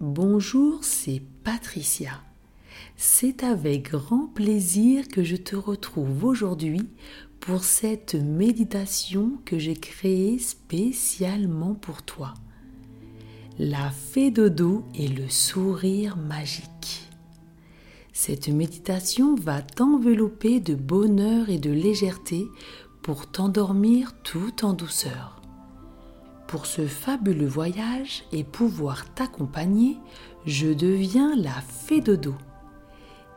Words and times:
Bonjour, 0.00 0.84
c'est 0.84 1.20
Patricia. 1.42 2.22
C'est 2.96 3.42
avec 3.42 3.90
grand 3.90 4.28
plaisir 4.28 5.08
que 5.08 5.24
je 5.24 5.34
te 5.34 5.56
retrouve 5.56 6.24
aujourd'hui 6.24 6.88
pour 7.40 7.64
cette 7.64 8.14
méditation 8.14 9.32
que 9.44 9.58
j'ai 9.58 9.74
créée 9.74 10.38
spécialement 10.38 11.74
pour 11.74 12.02
toi. 12.02 12.34
La 13.58 13.90
fée 13.90 14.30
dodo 14.30 14.84
et 14.94 15.08
le 15.08 15.28
sourire 15.28 16.16
magique. 16.16 17.10
Cette 18.12 18.46
méditation 18.46 19.34
va 19.34 19.62
t'envelopper 19.62 20.60
de 20.60 20.76
bonheur 20.76 21.50
et 21.50 21.58
de 21.58 21.72
légèreté 21.72 22.46
pour 23.02 23.28
t'endormir 23.32 24.12
tout 24.22 24.64
en 24.64 24.74
douceur. 24.74 25.37
Pour 26.48 26.64
ce 26.64 26.86
fabuleux 26.86 27.46
voyage 27.46 28.24
et 28.32 28.42
pouvoir 28.42 29.04
t'accompagner, 29.12 29.98
je 30.46 30.68
deviens 30.68 31.36
la 31.36 31.52
fée 31.52 32.00
dodo. 32.00 32.34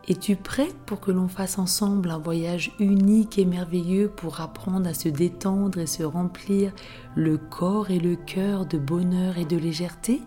Es-tu 0.08 0.38
prêt 0.38 0.70
pour 0.86 1.02
que 1.02 1.12
l'on 1.12 1.28
fasse 1.28 1.60
ensemble 1.60 2.10
un 2.10 2.18
voyage 2.20 2.72
unique 2.80 3.38
et 3.38 3.44
merveilleux 3.44 4.08
pour 4.08 4.40
apprendre 4.40 4.88
à 4.88 4.94
se 4.94 5.10
détendre 5.10 5.80
et 5.80 5.88
se 5.88 6.04
remplir 6.04 6.72
le 7.16 7.38
corps 7.38 7.92
et 7.92 8.00
le 8.00 8.16
cœur 8.16 8.66
de 8.66 8.78
bonheur 8.78 9.38
et 9.38 9.46
de 9.46 9.58
légèreté? 9.58 10.22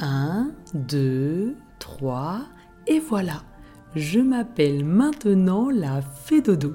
1, 0.00 0.50
2, 0.72 1.54
3, 1.78 2.40
et 2.86 3.00
voilà, 3.00 3.42
je 3.94 4.18
m'appelle 4.18 4.82
maintenant 4.86 5.68
la 5.68 6.00
fée 6.00 6.40
dodo. 6.40 6.74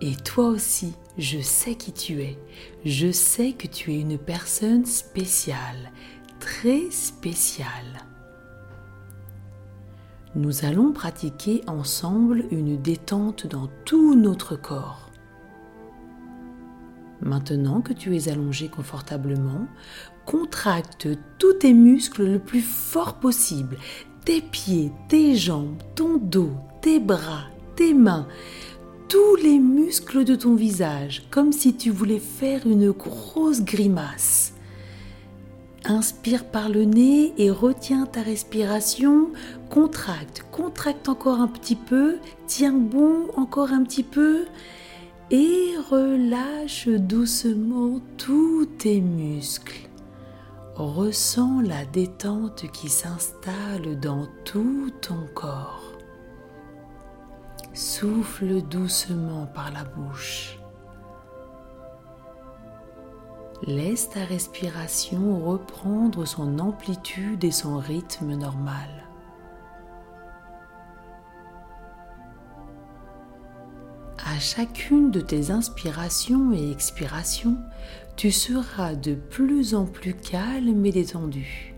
Et 0.00 0.16
toi 0.16 0.48
aussi, 0.48 0.94
je 1.18 1.40
sais 1.40 1.74
qui 1.74 1.92
tu 1.92 2.22
es. 2.22 2.38
Je 2.84 3.10
sais 3.10 3.52
que 3.52 3.66
tu 3.66 3.92
es 3.92 4.00
une 4.00 4.18
personne 4.18 4.86
spéciale, 4.86 5.90
très 6.40 6.90
spéciale. 6.90 8.06
Nous 10.34 10.64
allons 10.64 10.92
pratiquer 10.92 11.62
ensemble 11.66 12.44
une 12.50 12.80
détente 12.80 13.46
dans 13.46 13.68
tout 13.84 14.14
notre 14.14 14.56
corps. 14.56 15.10
Maintenant 17.20 17.82
que 17.82 17.92
tu 17.92 18.16
es 18.16 18.28
allongé 18.28 18.68
confortablement, 18.68 19.66
contracte 20.24 21.08
tous 21.38 21.52
tes 21.54 21.74
muscles 21.74 22.24
le 22.24 22.38
plus 22.38 22.62
fort 22.62 23.14
possible, 23.14 23.76
tes 24.24 24.40
pieds, 24.40 24.90
tes 25.08 25.36
jambes, 25.36 25.80
ton 25.94 26.16
dos, 26.16 26.52
tes 26.80 26.98
bras, 26.98 27.44
tes 27.76 27.94
mains 27.94 28.26
tous 29.12 29.36
les 29.36 29.58
muscles 29.58 30.24
de 30.24 30.34
ton 30.34 30.54
visage, 30.54 31.24
comme 31.30 31.52
si 31.52 31.76
tu 31.76 31.90
voulais 31.90 32.18
faire 32.18 32.66
une 32.66 32.92
grosse 32.92 33.60
grimace. 33.60 34.54
Inspire 35.84 36.46
par 36.46 36.70
le 36.70 36.86
nez 36.86 37.34
et 37.36 37.50
retiens 37.50 38.06
ta 38.06 38.22
respiration. 38.22 39.28
Contracte, 39.68 40.46
contracte 40.50 41.10
encore 41.10 41.42
un 41.42 41.48
petit 41.48 41.76
peu. 41.76 42.16
Tiens 42.46 42.72
bon 42.72 43.26
encore 43.36 43.72
un 43.72 43.84
petit 43.84 44.02
peu. 44.02 44.46
Et 45.30 45.74
relâche 45.90 46.88
doucement 46.88 48.00
tous 48.16 48.64
tes 48.78 49.02
muscles. 49.02 49.90
Ressens 50.74 51.60
la 51.60 51.84
détente 51.84 52.64
qui 52.72 52.88
s'installe 52.88 54.00
dans 54.00 54.26
tout 54.46 54.90
ton 55.02 55.26
corps. 55.34 55.91
Souffle 57.74 58.60
doucement 58.60 59.46
par 59.46 59.72
la 59.72 59.84
bouche. 59.84 60.58
Laisse 63.62 64.10
ta 64.10 64.26
respiration 64.26 65.42
reprendre 65.42 66.26
son 66.26 66.58
amplitude 66.58 67.42
et 67.44 67.50
son 67.50 67.78
rythme 67.78 68.34
normal. 68.34 68.90
À 74.18 74.38
chacune 74.38 75.10
de 75.10 75.22
tes 75.22 75.50
inspirations 75.50 76.52
et 76.52 76.70
expirations, 76.70 77.56
tu 78.16 78.30
seras 78.32 78.94
de 78.94 79.14
plus 79.14 79.74
en 79.74 79.86
plus 79.86 80.14
calme 80.14 80.84
et 80.84 80.92
détendu, 80.92 81.74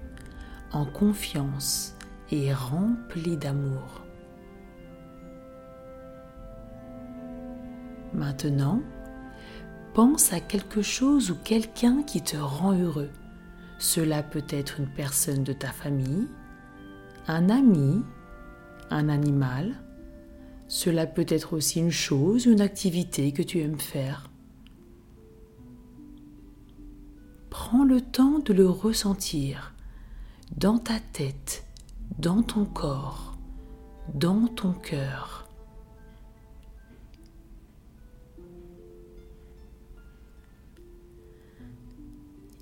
en 0.72 0.86
confiance 0.86 1.94
et 2.32 2.52
rempli 2.52 3.36
d'amour. 3.36 4.03
Maintenant, 8.14 8.80
pense 9.92 10.32
à 10.32 10.40
quelque 10.40 10.82
chose 10.82 11.30
ou 11.30 11.36
quelqu'un 11.36 12.02
qui 12.02 12.22
te 12.22 12.36
rend 12.36 12.72
heureux. 12.72 13.10
Cela 13.78 14.22
peut 14.22 14.44
être 14.48 14.80
une 14.80 14.88
personne 14.88 15.44
de 15.44 15.52
ta 15.52 15.68
famille, 15.68 16.28
un 17.26 17.50
ami, 17.50 18.02
un 18.90 19.08
animal. 19.08 19.74
Cela 20.68 21.06
peut 21.06 21.26
être 21.28 21.54
aussi 21.54 21.80
une 21.80 21.90
chose, 21.90 22.46
une 22.46 22.60
activité 22.60 23.32
que 23.32 23.42
tu 23.42 23.60
aimes 23.60 23.80
faire. 23.80 24.30
Prends 27.50 27.84
le 27.84 28.00
temps 28.00 28.38
de 28.38 28.52
le 28.52 28.68
ressentir 28.68 29.74
dans 30.56 30.78
ta 30.78 30.98
tête, 31.12 31.64
dans 32.18 32.42
ton 32.42 32.64
corps, 32.64 33.36
dans 34.14 34.46
ton 34.48 34.72
cœur. 34.72 35.43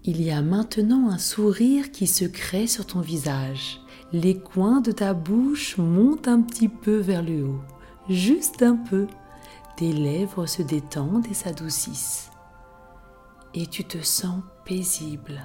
Il 0.05 0.21
y 0.21 0.33
a 0.33 0.43
maintenant 0.43 1.11
un 1.11 1.19
sourire 1.19 1.93
qui 1.93 2.09
se 2.09 2.25
crée 2.25 2.67
sur 2.67 2.87
ton 2.87 3.01
visage. 3.01 3.81
Les 4.13 4.37
coins 4.37 4.81
de 4.81 4.91
ta 4.91 5.15
bouche 5.15 5.79
montent 5.79 6.27
un 6.27 6.43
petit 6.43 6.69
peu 6.69 6.97
vers 6.97 7.23
le 7.23 7.45
haut, 7.47 7.61
juste 8.09 8.65
un 8.65 8.75
peu. 8.75 9.07
Tes 9.77 9.93
lèvres 9.93 10.47
se 10.47 10.61
détendent 10.61 11.29
et 11.31 11.35
s'adoucissent. 11.35 12.31
Et 13.55 13.69
tu 13.69 13.85
te 13.85 13.99
sens 13.99 14.43
paisible. 14.65 15.41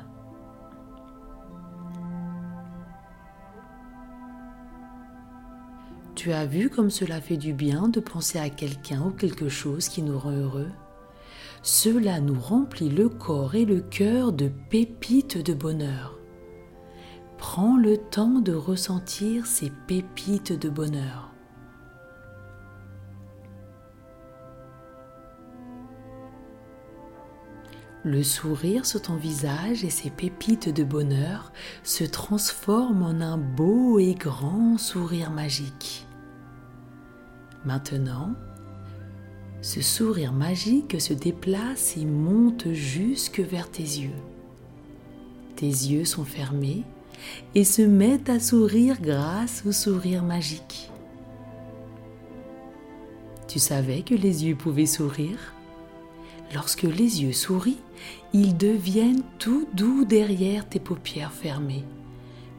Tu 6.16 6.34
as 6.34 6.48
vu 6.48 6.72
comme 6.72 6.90
cela 6.90 7.22
fait 7.22 7.38
du 7.38 7.54
bien 7.54 7.90
de 7.90 8.00
penser 8.00 8.40
à 8.40 8.50
quelqu'un 8.50 9.04
ou 9.04 9.12
quelque 9.12 9.50
chose 9.50 9.88
qui 9.88 10.02
nous 10.02 10.18
rend 10.18 10.32
heureux? 10.32 10.72
Cela 11.68 12.22
nous 12.22 12.40
remplit 12.40 12.88
le 12.88 13.10
corps 13.10 13.56
et 13.56 13.66
le 13.66 13.82
cœur 13.82 14.32
de 14.32 14.50
pépites 14.70 15.38
de 15.38 15.54
bonheur. 15.54 16.18
Prends 17.38 17.76
le 17.76 17.98
temps 17.98 18.40
de 18.40 18.54
ressentir 18.54 19.46
ces 19.46 19.70
pépites 19.86 20.58
de 20.58 20.70
bonheur. 20.70 21.34
Le 28.06 28.24
sourire 28.24 28.86
sur 28.86 29.02
ton 29.02 29.18
visage 29.18 29.84
et 29.84 29.90
ces 29.90 30.10
pépites 30.10 30.74
de 30.74 30.86
bonheur 30.86 31.52
se 31.84 32.06
transforment 32.06 33.04
en 33.04 33.20
un 33.20 33.38
beau 33.38 34.00
et 34.00 34.14
grand 34.14 34.78
sourire 34.78 35.32
magique. 35.32 36.08
Maintenant, 37.66 38.36
ce 39.62 39.82
sourire 39.82 40.34
magique 40.34 41.02
se 41.02 41.14
déplace 41.14 41.98
et 41.98 42.06
monte 42.06 42.72
jusque 42.74 43.40
vers 43.40 43.70
tes 43.70 43.84
yeux. 43.84 44.16
Tes 45.56 45.66
yeux 45.66 46.06
sont 46.06 46.26
fermés 46.26 46.84
et 47.56 47.64
se 47.64 47.82
mettent 47.82 48.30
à 48.30 48.40
sourire 48.40 49.02
grâce 49.02 49.64
au 49.66 49.72
sourire 49.72 50.24
magique. 50.24 50.92
Tu 53.48 53.60
savais 53.60 54.02
que 54.04 54.14
les 54.14 54.46
yeux 54.46 54.56
pouvaient 54.56 54.86
sourire? 54.86 55.54
Lorsque 56.54 56.84
les 56.84 57.24
yeux 57.24 57.34
sourient, 57.34 57.82
ils 58.34 58.56
deviennent 58.56 59.24
tout 59.40 59.68
doux 59.74 60.06
derrière 60.06 60.68
tes 60.68 60.80
paupières 60.80 61.34
fermées. 61.34 61.84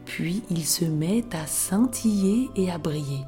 Puis 0.05 0.43
ils 0.49 0.65
se 0.65 0.85
mettent 0.85 1.35
à 1.35 1.47
scintiller 1.47 2.49
et 2.55 2.69
à 2.69 2.77
briller. 2.77 3.23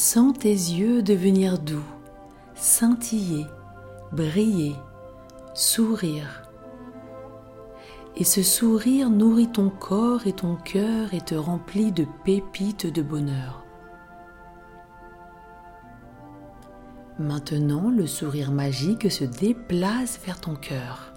Sens 0.00 0.32
tes 0.38 0.48
yeux 0.52 1.02
devenir 1.02 1.58
doux, 1.58 1.82
scintiller, 2.54 3.46
briller, 4.12 4.76
sourire. 5.54 6.48
Et 8.14 8.22
ce 8.22 8.44
sourire 8.44 9.10
nourrit 9.10 9.50
ton 9.50 9.70
corps 9.70 10.28
et 10.28 10.32
ton 10.32 10.54
cœur 10.54 11.14
et 11.14 11.20
te 11.20 11.34
remplit 11.34 11.90
de 11.90 12.06
pépites 12.24 12.86
de 12.86 13.02
bonheur. 13.02 13.64
Maintenant, 17.18 17.90
le 17.90 18.06
sourire 18.06 18.52
magique 18.52 19.10
se 19.10 19.24
déplace 19.24 20.20
vers 20.24 20.40
ton 20.40 20.54
cœur. 20.54 21.12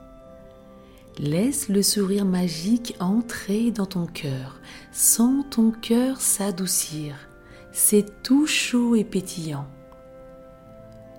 Laisse 1.19 1.69
le 1.69 1.83
sourire 1.83 2.25
magique 2.25 2.95
entrer 2.99 3.69
dans 3.69 3.85
ton 3.85 4.07
cœur. 4.07 4.59
Sens 4.91 5.45
ton 5.51 5.69
cœur 5.69 6.19
s'adoucir 6.19 7.27
c'est 7.71 8.23
tout 8.23 8.45
chaud 8.45 8.95
et 8.95 9.03
pétillant. 9.03 9.65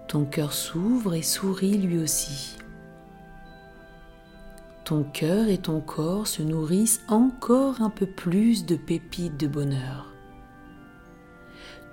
Ton 0.09 0.25
cœur 0.25 0.53
s'ouvre 0.53 1.15
et 1.15 1.23
sourit 1.23 1.79
lui 1.79 1.99
aussi. 1.99 2.57
ton 4.85 5.05
cœur 5.05 5.49
et 5.49 5.59
ton 5.59 5.81
corps 5.81 6.27
se 6.27 6.43
nourrissent 6.43 7.01
encore 7.09 7.81
un 7.81 7.89
peu 7.89 8.05
plus 8.05 8.67
de 8.67 8.77
pépites 8.77 9.39
de 9.39 9.47
bonheur. 9.47 10.13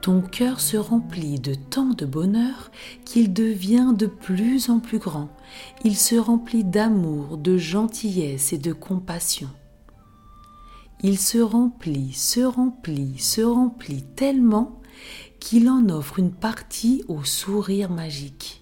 Ton 0.01 0.21
cœur 0.21 0.59
se 0.59 0.75
remplit 0.75 1.39
de 1.39 1.53
tant 1.53 1.89
de 1.93 2.05
bonheur 2.05 2.71
qu'il 3.05 3.31
devient 3.31 3.93
de 3.95 4.07
plus 4.07 4.69
en 4.69 4.79
plus 4.79 4.97
grand. 4.97 5.29
Il 5.83 5.95
se 5.95 6.15
remplit 6.15 6.63
d'amour, 6.63 7.37
de 7.37 7.57
gentillesse 7.57 8.53
et 8.53 8.57
de 8.57 8.73
compassion. 8.73 9.49
Il 11.01 11.17
se 11.17 11.37
remplit, 11.37 12.11
se 12.11 12.41
remplit, 12.41 13.17
se 13.19 13.41
remplit 13.41 14.03
tellement 14.03 14.81
qu'il 15.39 15.69
en 15.69 15.87
offre 15.87 16.19
une 16.19 16.33
partie 16.33 17.05
au 17.07 17.23
sourire 17.23 17.89
magique. 17.89 18.61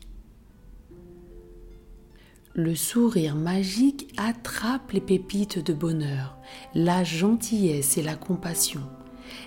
Le 2.53 2.75
sourire 2.75 3.35
magique 3.35 4.13
attrape 4.17 4.91
les 4.91 5.01
pépites 5.01 5.63
de 5.63 5.73
bonheur, 5.73 6.37
la 6.75 7.03
gentillesse 7.03 7.97
et 7.97 8.03
la 8.03 8.15
compassion, 8.15 8.81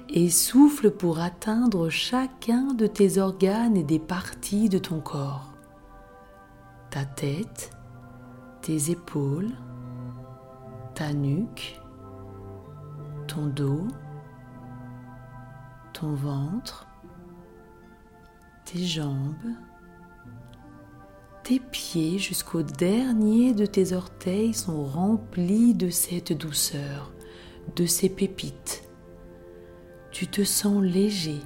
et 0.09 0.29
souffle 0.29 0.91
pour 0.91 1.21
atteindre 1.21 1.89
chacun 1.91 2.75
de 2.75 2.87
tes 2.87 3.19
organes 3.19 3.77
et 3.77 3.85
des 3.85 3.99
parties 4.01 4.69
de 4.69 4.79
ton 4.79 5.01
corps. 5.01 5.53
Ta 6.91 7.05
tête, 7.05 7.71
tes 8.63 8.91
épaules, 8.91 9.51
ta 10.95 11.13
nuque, 11.13 11.80
ton 13.31 13.47
dos, 13.47 13.87
ton 15.93 16.15
ventre, 16.15 16.89
tes 18.65 18.83
jambes, 18.83 19.55
tes 21.45 21.61
pieds 21.61 22.19
jusqu'au 22.19 22.65
dernier 22.65 23.55
de 23.55 23.67
tes 23.67 23.93
orteils 23.93 24.53
sont 24.53 24.85
remplis 24.85 25.75
de 25.75 25.91
cette 25.91 26.33
douceur, 26.33 27.13
de 27.77 27.87
ces 27.87 28.09
pépites. 28.09 28.91
Tu 30.11 30.27
te 30.27 30.43
sens 30.43 30.83
léger, 30.83 31.41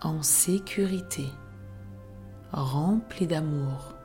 en 0.00 0.22
sécurité, 0.22 1.26
rempli 2.50 3.26
d'amour. 3.26 3.97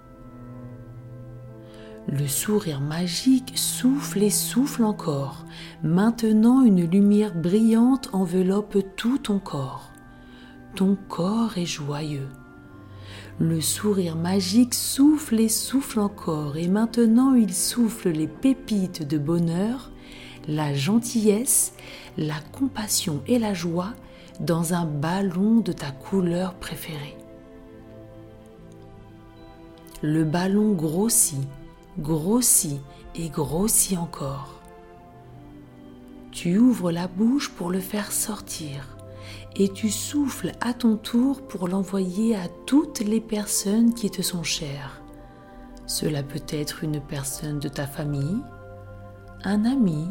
Le 2.08 2.28
sourire 2.28 2.82
magique 2.82 3.54
souffle 3.56 4.24
et 4.24 4.30
souffle 4.30 4.84
encore. 4.84 5.46
Maintenant 5.84 6.62
une 6.62 6.86
lumière 6.90 7.34
brillante 7.34 8.10
enveloppe 8.14 8.78
tout 8.96 9.18
ton 9.18 9.40
corps. 9.40 9.92
Ton 10.76 10.98
corps 11.08 11.58
est 11.58 11.66
joyeux. 11.66 12.28
Le 13.40 13.62
sourire 13.62 14.16
magique 14.16 14.74
souffle 14.74 15.40
et 15.40 15.50
souffle 15.50 16.00
encore, 16.00 16.58
et 16.58 16.68
maintenant 16.68 17.34
il 17.34 17.54
souffle 17.54 18.10
les 18.10 18.28
pépites 18.28 19.08
de 19.08 19.18
bonheur, 19.18 19.92
la 20.48 20.74
gentillesse, 20.74 21.74
la 22.18 22.40
compassion 22.52 23.24
et 23.28 23.40
la 23.40 23.54
joie 23.54 23.94
dans 24.40 24.74
un 24.74 24.86
ballon 24.86 25.62
de 25.62 25.72
ta 25.72 25.92
couleur 25.92 26.54
préférée. 26.56 27.18
Le 30.02 30.24
ballon 30.26 30.74
grossit, 30.74 31.48
grossit 32.00 32.82
et 33.16 33.30
grossit 33.30 33.98
encore. 33.98 34.60
Tu 36.32 36.58
ouvres 36.58 36.92
la 36.92 37.08
bouche 37.08 37.50
pour 37.52 37.70
le 37.70 37.80
faire 37.80 38.12
sortir 38.12 38.98
et 39.56 39.70
tu 39.70 39.90
souffles 39.90 40.52
à 40.62 40.74
ton 40.74 40.98
tour 40.98 41.46
pour 41.48 41.68
l'envoyer 41.68 42.36
à 42.36 42.48
toutes 42.66 43.02
les 43.02 43.22
personnes 43.22 43.94
qui 43.94 44.10
te 44.10 44.24
sont 44.24 44.44
chères. 44.44 45.02
Cela 45.86 46.24
peut 46.24 46.42
être 46.50 46.84
une 46.84 47.00
personne 47.00 47.60
de 47.60 47.68
ta 47.68 47.86
famille, 47.86 48.42
un 49.44 49.66
ami, 49.66 50.08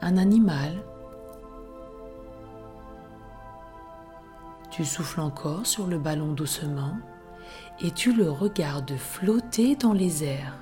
un 0.00 0.16
animal. 0.16 0.82
Tu 4.70 4.86
souffles 4.86 5.20
encore 5.20 5.66
sur 5.66 5.86
le 5.86 5.98
ballon 5.98 6.32
doucement 6.32 6.96
et 7.82 7.90
tu 7.90 8.14
le 8.14 8.30
regardes 8.30 8.96
flotter 8.96 9.76
dans 9.76 9.92
les 9.92 10.24
airs 10.24 10.61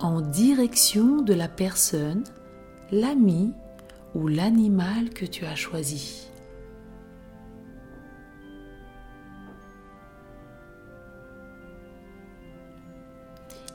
en 0.00 0.20
direction 0.20 1.22
de 1.22 1.34
la 1.34 1.48
personne, 1.48 2.24
l'ami 2.90 3.52
ou 4.14 4.28
l'animal 4.28 5.10
que 5.10 5.24
tu 5.24 5.44
as 5.44 5.56
choisi. 5.56 6.28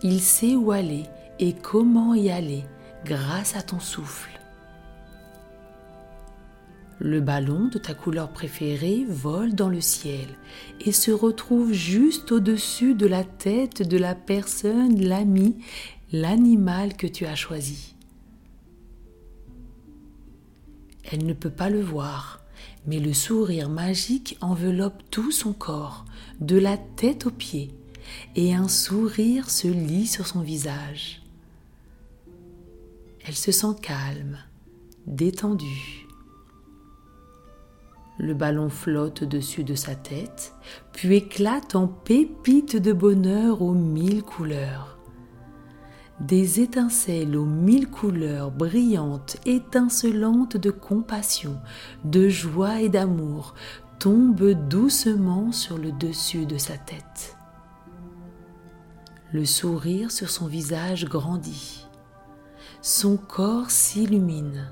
Il 0.02 0.20
sait 0.20 0.56
où 0.56 0.72
aller 0.72 1.06
et 1.40 1.54
comment 1.54 2.14
y 2.14 2.30
aller 2.30 2.64
grâce 3.06 3.56
à 3.56 3.62
ton 3.62 3.80
souffle. 3.80 4.32
Le 7.00 7.20
ballon 7.20 7.68
de 7.68 7.78
ta 7.78 7.94
couleur 7.94 8.30
préférée 8.30 9.06
vole 9.08 9.56
dans 9.56 9.70
le 9.70 9.82
ciel 9.82 10.28
et 10.80 10.92
se 10.92 11.12
retrouve 11.12 11.74
juste 11.74 12.32
au-dessus 12.32 12.96
de 12.96 13.08
la 13.08 13.24
tête 13.24 13.82
de 13.82 13.98
la 13.98 14.16
personne, 14.16 15.02
l'ami, 15.02 15.58
l'animal 16.14 16.96
que 16.96 17.08
tu 17.08 17.26
as 17.26 17.36
choisi. 17.36 17.96
Elle 21.12 21.26
ne 21.26 21.34
peut 21.34 21.50
pas 21.50 21.70
le 21.70 21.82
voir, 21.82 22.40
mais 22.86 23.00
le 23.00 23.14
sourire 23.14 23.68
magique 23.68 24.38
enveloppe 24.40 25.02
tout 25.10 25.32
son 25.32 25.54
corps, 25.54 26.06
de 26.40 26.58
la 26.58 26.78
tête 26.78 27.26
aux 27.26 27.32
pieds 27.32 27.72
et 28.36 28.54
un 28.54 28.68
sourire 28.68 29.50
se 29.50 29.68
lit 29.68 30.06
sur 30.06 30.28
son 30.28 30.42
visage. 30.42 31.24
Elle 33.26 33.36
se 33.36 33.52
sent 33.52 33.76
calme, 33.82 34.38
détendue. 35.08 36.08
Le 38.20 38.36
ballon 38.36 38.70
flotte 38.70 39.24
au-dessus 39.24 39.64
de 39.64 39.74
sa 39.74 39.96
tête, 39.96 40.54
puis 40.92 41.16
éclate 41.16 41.76
en 41.76 41.88
pépites 41.88 42.76
de 42.76 42.94
bonheur 42.94 43.64
aux 43.64 43.74
mille 43.74 44.22
couleurs. 44.22 44.93
Des 46.28 46.62
étincelles 46.62 47.36
aux 47.36 47.46
mille 47.46 47.90
couleurs 47.90 48.50
brillantes, 48.50 49.36
étincelantes 49.46 50.56
de 50.56 50.72
compassion, 50.72 51.60
de 52.06 52.30
joie 52.30 52.80
et 52.80 52.88
d'amour 52.88 53.56
tombent 54.00 54.54
doucement 54.70 55.52
sur 55.52 55.78
le 55.78 55.92
dessus 55.92 56.46
de 56.46 56.58
sa 56.58 56.78
tête. 56.78 57.36
Le 59.34 59.44
sourire 59.44 60.12
sur 60.12 60.30
son 60.30 60.48
visage 60.48 61.04
grandit. 61.04 61.88
Son 62.82 63.18
corps 63.18 63.70
s'illumine. 63.70 64.72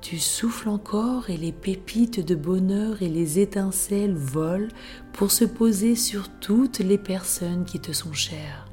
Tu 0.00 0.18
souffles 0.18 0.70
encore 0.70 1.28
et 1.28 1.36
les 1.36 1.52
pépites 1.52 2.24
de 2.24 2.34
bonheur 2.34 3.02
et 3.02 3.10
les 3.10 3.38
étincelles 3.40 4.16
volent 4.16 4.72
pour 5.12 5.30
se 5.30 5.44
poser 5.44 5.96
sur 5.96 6.30
toutes 6.40 6.78
les 6.78 6.98
personnes 6.98 7.66
qui 7.66 7.78
te 7.78 7.92
sont 7.92 8.14
chères. 8.14 8.70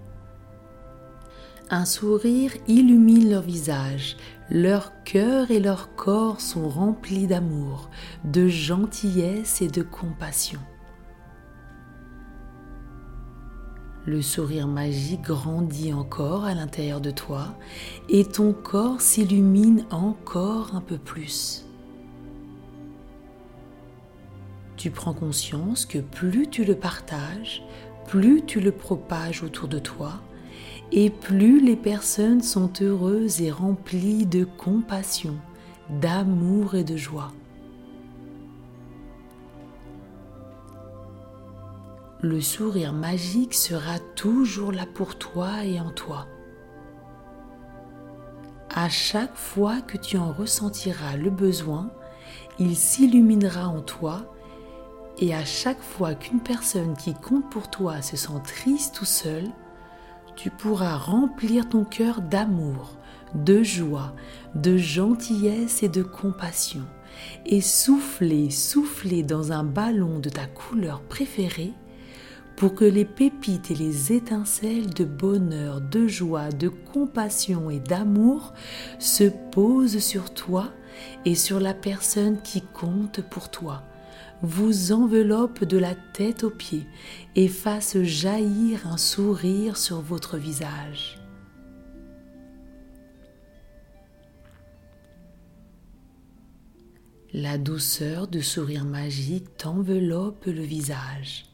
Un 1.74 1.86
sourire 1.86 2.52
illumine 2.68 3.30
leur 3.30 3.44
visage, 3.44 4.18
leur 4.50 4.92
cœur 5.06 5.52
et 5.52 5.62
leur 5.62 5.96
corps 5.96 6.42
sont 6.42 6.68
remplis 6.68 7.28
d'amour, 7.28 7.90
de 8.26 8.50
gentillesse 8.50 9.62
et 9.62 9.70
de 9.70 9.82
compassion. 9.82 10.60
Le 14.06 14.22
sourire 14.22 14.68
magique 14.68 15.22
grandit 15.22 15.94
encore 15.94 16.44
à 16.44 16.54
l'intérieur 16.54 17.00
de 17.00 17.12
toi 17.12 17.58
et 18.10 18.26
ton 18.26 18.52
corps 18.52 19.00
s'illumine 19.00 19.86
encore 19.92 20.76
un 20.76 20.82
peu 20.82 20.98
plus. 20.98 21.66
Tu 24.76 24.92
prends 24.92 25.14
conscience 25.14 25.86
que 25.86 26.00
plus 26.00 26.50
tu 26.50 26.66
le 26.66 26.76
partages, 26.76 27.64
plus 28.08 28.46
tu 28.46 28.60
le 28.60 28.74
propages 28.74 29.42
autour 29.42 29.70
de 29.70 29.80
toi 29.80 30.20
et 30.92 31.10
plus 31.10 31.60
les 31.60 31.76
personnes 31.76 32.42
sont 32.42 32.72
heureuses 32.82 33.42
et 33.42 33.52
remplies 33.52 34.26
de 34.26 34.44
compassion, 34.44 35.36
d'amour 35.90 36.76
et 36.76 36.84
de 36.84 36.98
joie. 36.98 37.32
le 42.22 42.40
sourire 42.40 42.94
magique 42.94 43.56
sera 43.56 43.98
toujours 44.16 44.72
là 44.72 44.86
pour 44.94 45.18
toi 45.18 45.66
et 45.66 45.80
en 45.80 45.90
toi. 45.90 46.28
À 48.74 48.90
chaque 48.90 49.36
fois 49.36 49.82
que 49.82 49.98
tu 49.98 50.18
en 50.18 50.32
ressentiras 50.32 51.18
le 51.18 51.32
besoin, 51.32 51.90
il 52.60 52.76
s'illuminera 52.76 53.68
en 53.68 53.82
toi 53.82 54.36
et 55.18 55.34
à 55.34 55.44
chaque 55.44 55.82
fois 55.82 56.14
qu'une 56.14 56.40
personne 56.40 56.96
qui 56.96 57.14
compte 57.16 57.50
pour 57.50 57.70
toi 57.70 58.02
se 58.02 58.16
sent 58.16 58.40
triste 58.44 59.02
ou 59.02 59.06
seule, 59.06 59.50
tu 60.36 60.50
pourras 60.50 60.98
remplir 60.98 61.70
ton 61.70 61.84
cœur 61.84 62.22
d'amour, 62.22 62.98
de 63.36 63.64
joie, 63.64 64.14
de 64.56 64.78
gentillesse 64.78 65.84
et 65.84 65.90
de 65.90 66.04
compassion 66.04 66.84
et 67.46 67.62
souffler, 67.62 68.50
souffler 68.50 69.24
dans 69.24 69.52
un 69.52 69.64
ballon 69.64 70.20
de 70.20 70.30
ta 70.30 70.46
couleur 70.46 71.02
préférée 71.02 71.74
pour 72.56 72.76
que 72.76 72.86
les 72.86 73.06
pépites 73.06 73.72
et 73.72 73.76
les 73.76 74.14
étincelles 74.14 74.94
de 74.94 75.04
bonheur, 75.04 75.82
de 75.82 76.08
joie, 76.08 76.50
de 76.50 76.70
compassion 76.70 77.70
et 77.70 77.80
d'amour 77.80 78.54
se 79.00 79.24
posent 79.52 80.00
sur 80.00 80.34
toi 80.34 80.70
et 81.26 81.36
sur 81.36 81.60
la 81.60 81.74
personne 81.74 82.42
qui 82.42 82.62
compte 82.62 83.22
pour 83.22 83.50
toi, 83.50 83.84
vous 84.42 84.92
enveloppent 84.92 85.64
de 85.64 85.78
la 85.78 85.96
tête 85.96 86.44
aux 86.44 86.50
pieds 86.50 86.86
et 87.36 87.48
fassent 87.48 88.02
jaillir 88.02 88.88
un 88.88 88.98
sourire 88.98 89.78
sur 89.78 90.02
votre 90.02 90.38
visage. 90.38 91.20
La 97.34 97.58
douceur 97.58 98.28
du 98.28 98.42
sourire 98.42 98.84
magique 98.84 99.56
t'enveloppe 99.56 100.48
le 100.48 100.62
visage. 100.62 101.46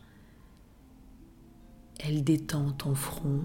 Elle 1.99 2.23
détend 2.23 2.71
ton 2.71 2.95
front 2.95 3.43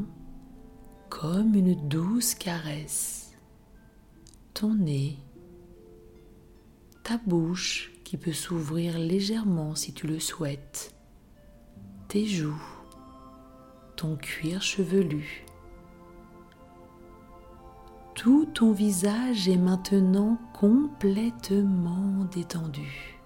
comme 1.11 1.55
une 1.55 1.89
douce 1.89 2.35
caresse. 2.35 3.33
Ton 4.55 4.75
nez, 4.75 5.19
ta 7.03 7.19
bouche 7.19 7.93
peut 8.19 8.33
s'ouvrir 8.33 8.99
légèrement 8.99 9.75
si 9.75 9.93
tu 9.93 10.07
le 10.07 10.21
souhaites, 10.21 10.95
tes 12.09 12.27
joues, 12.27 12.63
ton 13.97 14.17
cuir 14.17 14.61
chevelu. 14.61 15.47
Tout 18.15 18.47
ton 18.47 18.73
visage 18.73 19.49
est 19.49 19.57
maintenant 19.57 20.39
complètement 20.53 22.27
détendu. 22.31 23.19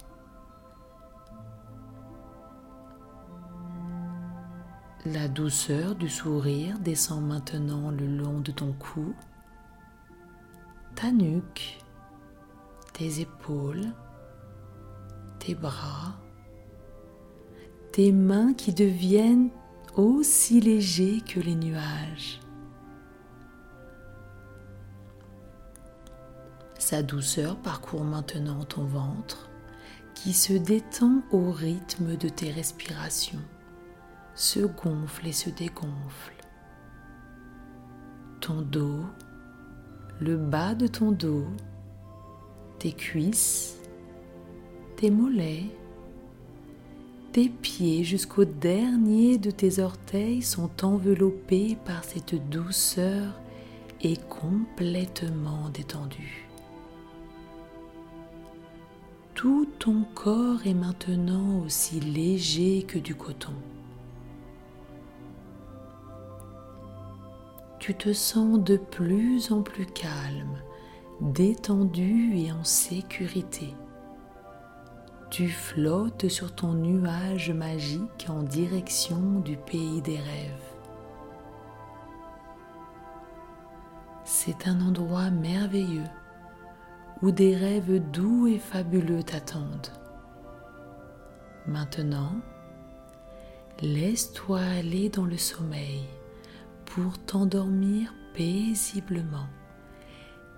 La 5.05 5.28
douceur 5.28 5.95
du 5.95 6.09
sourire 6.09 6.78
descend 6.78 7.26
maintenant 7.26 7.90
le 7.90 8.07
long 8.07 8.40
de 8.40 8.50
ton 8.50 8.73
cou, 8.73 9.14
ta 10.95 11.12
nuque, 11.12 11.78
tes 12.93 13.21
épaules, 13.21 13.93
tes 15.47 15.55
bras, 15.55 16.17
tes 17.93 18.11
mains 18.11 18.53
qui 18.53 18.73
deviennent 18.73 19.50
aussi 19.95 20.61
légers 20.61 21.21
que 21.21 21.38
les 21.38 21.55
nuages. 21.55 22.41
Sa 26.81 27.05
douceur 27.05 27.57
parcourt 27.59 28.03
maintenant 28.03 28.65
ton 28.65 28.87
ventre 28.87 29.49
qui 30.17 30.33
se 30.33 30.53
détend 30.53 31.23
au 31.31 31.53
rythme 31.53 32.17
de 32.17 32.29
tes 32.29 32.50
respirations 32.50 33.45
se 34.35 34.61
gonfle 34.61 35.29
et 35.29 35.33
se 35.33 35.50
dégonfle. 35.50 36.35
Ton 38.41 38.62
dos, 38.62 39.05
le 40.21 40.37
bas 40.37 40.75
de 40.75 40.88
ton 40.88 41.12
dos, 41.12 41.47
tes 42.81 42.93
cuisses, 42.93 43.76
tes 44.97 45.11
mollets, 45.11 45.71
tes 47.33 47.49
pieds 47.49 48.03
jusqu'au 48.05 48.45
dernier 48.45 49.38
de 49.38 49.50
tes 49.50 49.79
orteils 49.79 50.43
sont 50.43 50.85
enveloppés 50.85 51.76
par 51.85 52.05
cette 52.05 52.49
douceur 52.49 53.41
et 54.03 54.17
complètement 54.17 55.69
détendus. 55.73 56.49
Tout 59.35 59.69
ton 59.79 60.05
corps 60.15 60.67
est 60.67 60.75
maintenant 60.75 61.62
aussi 61.65 62.00
léger 62.00 62.83
que 62.83 62.99
du 62.99 63.15
coton. 63.15 63.53
tu 67.87 67.95
te 67.95 68.12
sens 68.12 68.59
de 68.65 68.79
plus 68.79 69.53
en 69.53 69.62
plus 69.62 69.87
calme, 69.87 70.59
détendu 71.21 72.37
et 72.37 72.50
en 72.50 72.65
sécurité. 72.65 73.75
Tu 75.37 75.50
flottes 75.50 76.28
sur 76.28 76.55
ton 76.55 76.73
nuage 76.73 77.50
magique 77.50 78.25
en 78.31 78.43
direction 78.43 79.40
du 79.40 79.59
pays 79.59 80.00
des 80.00 80.16
rêves. 80.16 80.75
C'est 84.25 84.66
un 84.66 84.81
endroit 84.81 85.28
merveilleux 85.28 86.09
où 87.21 87.33
des 87.33 87.55
rêves 87.55 88.00
doux 88.12 88.47
et 88.47 88.59
fabuleux 88.59 89.23
t'attendent. 89.23 89.93
Maintenant, 91.66 92.33
laisse-toi 93.83 94.61
aller 94.61 95.11
dans 95.11 95.26
le 95.26 95.37
sommeil 95.37 96.07
pour 96.87 97.19
t'endormir 97.26 98.11
paisiblement 98.33 99.49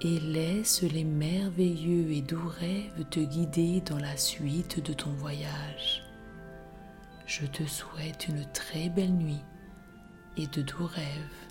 et 0.00 0.20
laisse 0.20 0.82
les 0.82 1.04
merveilleux 1.04 2.12
et 2.12 2.22
doux 2.22 2.48
rêves 2.48 3.04
te 3.10 3.20
guider 3.20 3.80
dans 3.80 3.98
la 3.98 4.16
suite 4.16 4.84
de 4.84 4.92
ton 4.92 5.10
voyage. 5.10 6.04
Je 7.26 7.46
te 7.46 7.64
souhaite 7.64 8.28
une 8.28 8.44
très 8.52 8.88
belle 8.88 9.12
nuit 9.12 9.42
et 10.36 10.46
de 10.46 10.62
doux 10.62 10.86
rêves. 10.86 11.47